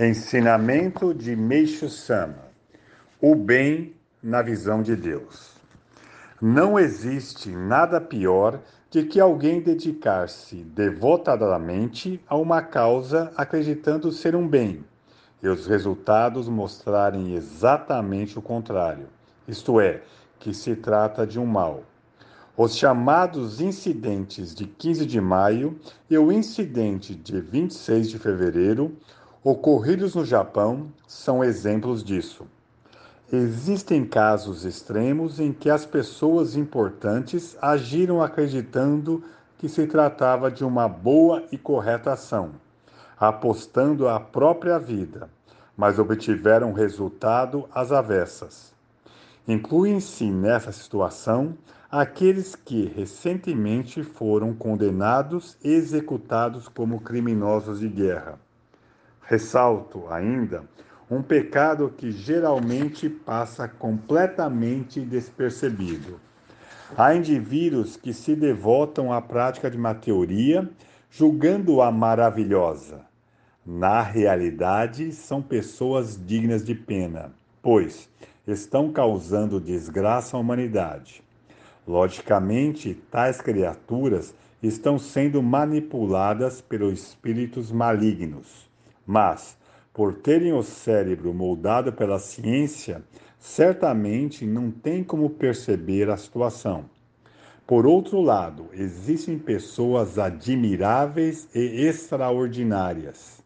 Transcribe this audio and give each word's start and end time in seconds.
Ensinamento 0.00 1.12
de 1.12 1.34
Meixo 1.34 1.88
Sama: 1.88 2.44
O 3.20 3.34
bem 3.34 3.96
na 4.22 4.42
visão 4.42 4.80
de 4.80 4.94
Deus. 4.94 5.56
Não 6.40 6.78
existe 6.78 7.50
nada 7.50 8.00
pior 8.00 8.60
de 8.88 9.02
que 9.02 9.18
alguém 9.18 9.60
dedicar-se 9.60 10.62
devotadamente 10.62 12.22
a 12.28 12.36
uma 12.36 12.62
causa 12.62 13.32
acreditando 13.36 14.12
ser 14.12 14.36
um 14.36 14.46
bem 14.46 14.84
e 15.42 15.48
os 15.48 15.66
resultados 15.66 16.48
mostrarem 16.48 17.34
exatamente 17.34 18.38
o 18.38 18.42
contrário, 18.42 19.08
isto 19.48 19.80
é, 19.80 20.02
que 20.38 20.54
se 20.54 20.76
trata 20.76 21.26
de 21.26 21.40
um 21.40 21.46
mal. 21.46 21.82
Os 22.56 22.76
chamados 22.76 23.60
incidentes 23.60 24.54
de 24.54 24.64
15 24.64 25.04
de 25.04 25.20
maio 25.20 25.76
e 26.08 26.16
o 26.16 26.30
incidente 26.30 27.16
de 27.16 27.40
26 27.40 28.10
de 28.10 28.18
fevereiro 28.20 28.96
ocorridos 29.50 30.14
no 30.14 30.26
Japão 30.26 30.92
são 31.06 31.42
exemplos 31.42 32.04
disso. 32.04 32.46
Existem 33.32 34.04
casos 34.04 34.66
extremos 34.66 35.40
em 35.40 35.54
que 35.54 35.70
as 35.70 35.86
pessoas 35.86 36.54
importantes 36.54 37.56
agiram 37.58 38.22
acreditando 38.22 39.24
que 39.56 39.66
se 39.66 39.86
tratava 39.86 40.50
de 40.50 40.66
uma 40.66 40.86
boa 40.86 41.44
e 41.50 41.56
correta 41.56 42.12
ação, 42.12 42.50
apostando 43.18 44.06
a 44.06 44.20
própria 44.20 44.78
vida, 44.78 45.30
mas 45.74 45.98
obtiveram 45.98 46.74
resultado 46.74 47.66
às 47.72 47.90
avessas. 47.90 48.74
Incluem-se 49.46 50.30
nessa 50.30 50.72
situação 50.72 51.56
aqueles 51.90 52.54
que 52.54 52.84
recentemente 52.84 54.02
foram 54.02 54.52
condenados 54.52 55.56
e 55.64 55.70
executados 55.70 56.68
como 56.68 57.00
criminosos 57.00 57.80
de 57.80 57.88
guerra 57.88 58.38
Ressalto 59.28 60.08
ainda 60.08 60.64
um 61.10 61.22
pecado 61.22 61.92
que 61.94 62.10
geralmente 62.10 63.10
passa 63.10 63.68
completamente 63.68 65.02
despercebido. 65.02 66.18
Há 66.96 67.14
indivíduos 67.14 67.94
que 67.94 68.14
se 68.14 68.34
devotam 68.34 69.12
à 69.12 69.20
prática 69.20 69.70
de 69.70 69.76
uma 69.76 69.94
teoria, 69.94 70.66
julgando-a 71.10 71.92
maravilhosa. 71.92 73.02
Na 73.66 74.00
realidade, 74.00 75.12
são 75.12 75.42
pessoas 75.42 76.18
dignas 76.26 76.64
de 76.64 76.74
pena, 76.74 77.30
pois 77.60 78.08
estão 78.46 78.90
causando 78.90 79.60
desgraça 79.60 80.38
à 80.38 80.40
humanidade. 80.40 81.22
Logicamente, 81.86 82.94
tais 83.10 83.42
criaturas 83.42 84.34
estão 84.62 84.98
sendo 84.98 85.42
manipuladas 85.42 86.62
pelos 86.62 86.98
espíritos 86.98 87.70
malignos 87.70 88.67
mas, 89.08 89.56
por 89.90 90.16
terem 90.16 90.52
o 90.52 90.62
cérebro 90.62 91.32
moldado 91.32 91.90
pela 91.94 92.18
ciência, 92.18 93.02
certamente 93.38 94.44
não 94.44 94.70
tem 94.70 95.02
como 95.02 95.30
perceber 95.30 96.10
a 96.10 96.16
situação. 96.18 96.84
Por 97.66 97.86
outro 97.86 98.20
lado, 98.20 98.66
existem 98.74 99.38
pessoas 99.38 100.18
admiráveis 100.18 101.48
e 101.54 101.86
extraordinárias. 101.86 103.42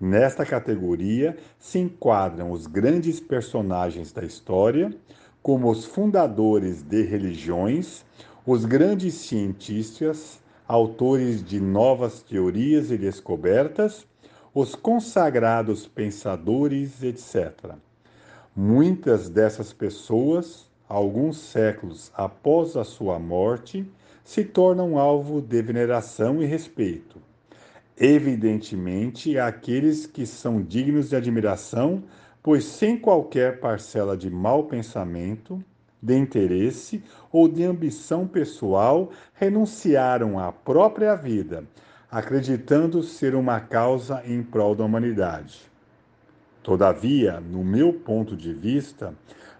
Nesta 0.00 0.44
categoria 0.44 1.36
se 1.56 1.78
enquadram 1.78 2.50
os 2.50 2.66
grandes 2.66 3.20
personagens 3.20 4.12
da 4.12 4.24
história, 4.24 4.92
como 5.40 5.70
os 5.70 5.84
fundadores 5.84 6.82
de 6.82 7.02
religiões, 7.02 8.04
os 8.44 8.64
grandes 8.64 9.14
cientistas, 9.14 10.40
autores 10.66 11.44
de 11.44 11.60
novas 11.60 12.22
teorias 12.24 12.90
e 12.90 12.98
descobertas 12.98 14.04
os 14.56 14.74
consagrados 14.74 15.86
pensadores, 15.86 17.02
etc. 17.02 17.74
Muitas 18.56 19.28
dessas 19.28 19.70
pessoas, 19.70 20.66
alguns 20.88 21.36
séculos 21.36 22.10
após 22.14 22.74
a 22.74 22.82
sua 22.82 23.18
morte, 23.18 23.86
se 24.24 24.42
tornam 24.44 24.98
alvo 24.98 25.42
de 25.42 25.60
veneração 25.60 26.42
e 26.42 26.46
respeito. 26.46 27.20
Evidentemente, 27.98 29.38
aqueles 29.38 30.06
que 30.06 30.24
são 30.24 30.62
dignos 30.62 31.10
de 31.10 31.16
admiração, 31.16 32.02
pois 32.42 32.64
sem 32.64 32.98
qualquer 32.98 33.60
parcela 33.60 34.16
de 34.16 34.30
mau 34.30 34.64
pensamento, 34.64 35.62
de 36.00 36.16
interesse 36.16 37.04
ou 37.30 37.46
de 37.46 37.62
ambição 37.62 38.26
pessoal, 38.26 39.10
renunciaram 39.34 40.38
à 40.38 40.50
própria 40.50 41.14
vida 41.14 41.62
acreditando 42.16 43.02
ser 43.02 43.34
uma 43.34 43.60
causa 43.60 44.22
em 44.24 44.42
prol 44.42 44.74
da 44.74 44.82
humanidade. 44.82 45.70
Todavia, 46.62 47.40
no 47.40 47.62
meu 47.62 47.92
ponto 47.92 48.34
de 48.34 48.54
vista, 48.54 49.12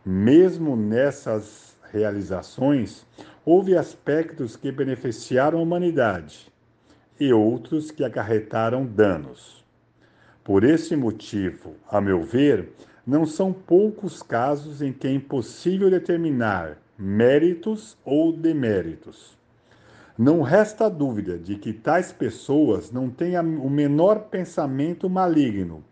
mesmo 0.02 0.74
nessas 0.74 1.76
realizações, 1.92 3.04
houve 3.44 3.76
aspectos 3.76 4.56
que 4.56 4.72
beneficiaram 4.72 5.58
a 5.58 5.62
humanidade 5.62 6.50
e 7.20 7.30
outros 7.30 7.90
que 7.90 8.02
acarretaram 8.02 8.86
danos. 8.86 9.62
Por 10.42 10.64
esse 10.64 10.96
motivo, 10.96 11.74
a 11.86 12.00
meu 12.00 12.22
ver, 12.22 12.72
não 13.06 13.26
são 13.26 13.52
poucos 13.52 14.22
casos 14.22 14.80
em 14.80 14.94
que 14.94 15.06
é 15.06 15.12
impossível 15.12 15.90
determinar 15.90 16.78
méritos 16.98 17.98
ou 18.02 18.32
deméritos. 18.32 19.36
Não 20.18 20.40
resta 20.40 20.88
dúvida 20.88 21.36
de 21.36 21.56
que 21.56 21.74
tais 21.74 22.10
pessoas 22.10 22.90
não 22.90 23.10
têm 23.10 23.38
o 23.38 23.68
menor 23.68 24.20
pensamento 24.30 25.10
maligno, 25.10 25.84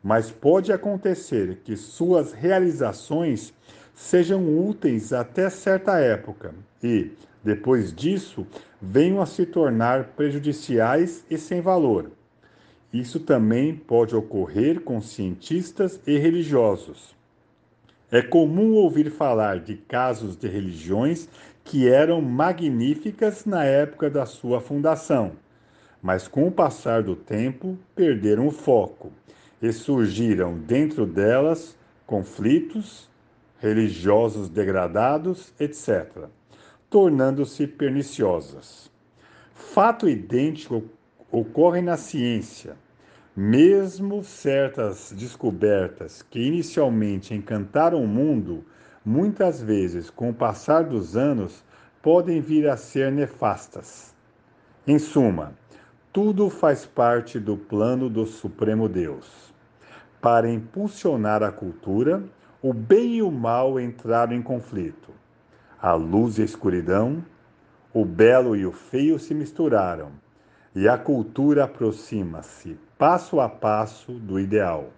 mas 0.00 0.30
pode 0.30 0.72
acontecer 0.72 1.62
que 1.64 1.76
suas 1.76 2.32
realizações 2.32 3.52
sejam 3.92 4.56
úteis 4.56 5.12
até 5.12 5.50
certa 5.50 5.98
época 5.98 6.54
e, 6.80 7.10
depois 7.42 7.92
disso, 7.92 8.46
venham 8.80 9.20
a 9.20 9.26
se 9.26 9.44
tornar 9.44 10.10
prejudiciais 10.16 11.24
e 11.28 11.36
sem 11.36 11.60
valor. 11.60 12.12
Isso 12.92 13.18
também 13.18 13.74
pode 13.74 14.14
ocorrer 14.14 14.80
com 14.80 15.00
cientistas 15.00 16.00
e 16.06 16.18
religiosos. 16.18 17.16
É 18.12 18.20
comum 18.20 18.74
ouvir 18.74 19.10
falar 19.10 19.58
de 19.58 19.74
casos 19.74 20.36
de 20.36 20.46
religiões 20.46 21.28
que 21.64 21.88
eram 21.88 22.20
magníficas 22.20 23.44
na 23.44 23.64
época 23.64 24.10
da 24.10 24.26
sua 24.26 24.60
fundação, 24.60 25.32
mas 26.02 26.26
com 26.26 26.46
o 26.46 26.52
passar 26.52 27.02
do 27.02 27.14
tempo 27.14 27.78
perderam 27.94 28.46
o 28.46 28.50
foco 28.50 29.12
e 29.60 29.72
surgiram 29.72 30.58
dentro 30.58 31.06
delas 31.06 31.76
conflitos 32.06 33.08
religiosos 33.60 34.48
degradados, 34.48 35.52
etc., 35.60 36.26
tornando-se 36.90 37.66
perniciosas. 37.68 38.90
Fato 39.54 40.08
idêntico 40.08 40.82
ocorre 41.30 41.80
na 41.80 41.96
ciência. 41.96 42.76
Mesmo 43.34 44.22
certas 44.24 45.14
descobertas 45.16 46.22
que 46.22 46.40
inicialmente 46.40 47.32
encantaram 47.32 48.02
o 48.02 48.06
mundo, 48.06 48.64
muitas 49.04 49.60
vezes, 49.60 50.10
com 50.10 50.30
o 50.30 50.34
passar 50.34 50.84
dos 50.84 51.16
anos, 51.16 51.64
podem 52.00 52.40
vir 52.40 52.68
a 52.68 52.76
ser 52.76 53.10
nefastas. 53.12 54.14
Em 54.86 54.98
suma, 54.98 55.52
tudo 56.12 56.50
faz 56.50 56.84
parte 56.84 57.38
do 57.38 57.56
plano 57.56 58.08
do 58.08 58.26
Supremo 58.26 58.88
Deus. 58.88 59.52
Para 60.20 60.50
impulsionar 60.50 61.42
a 61.42 61.50
cultura, 61.50 62.22
o 62.60 62.72
bem 62.72 63.16
e 63.16 63.22
o 63.22 63.30
mal 63.30 63.80
entraram 63.80 64.34
em 64.34 64.42
conflito. 64.42 65.10
A 65.80 65.94
luz 65.94 66.38
e 66.38 66.42
a 66.42 66.44
escuridão, 66.44 67.24
o 67.92 68.04
belo 68.04 68.54
e 68.54 68.64
o 68.64 68.72
feio 68.72 69.18
se 69.18 69.34
misturaram, 69.34 70.12
e 70.74 70.88
a 70.88 70.96
cultura 70.96 71.64
aproxima-se 71.64 72.78
passo 72.96 73.40
a 73.40 73.48
passo 73.48 74.12
do 74.12 74.38
ideal. 74.38 74.90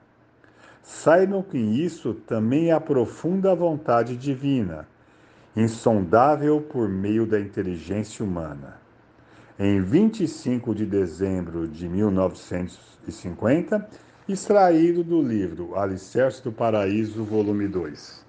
Saibam 0.84 1.42
que 1.42 1.56
isso 1.56 2.12
também 2.12 2.70
aprofunda 2.70 3.52
a 3.52 3.54
vontade 3.54 4.18
divina, 4.18 4.86
insondável 5.56 6.60
por 6.60 6.90
meio 6.90 7.26
da 7.26 7.40
inteligência 7.40 8.22
humana. 8.22 8.76
Em 9.58 9.80
25 9.80 10.74
de 10.74 10.84
dezembro 10.84 11.66
de 11.66 11.88
1950, 11.88 13.88
extraído 14.28 15.02
do 15.02 15.22
livro 15.22 15.74
Alicerce 15.74 16.44
do 16.44 16.52
Paraíso, 16.52 17.24
volume 17.24 17.66
2. 17.66 18.22